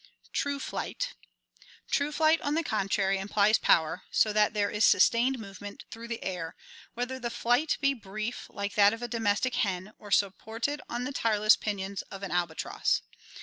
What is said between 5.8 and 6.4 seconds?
through the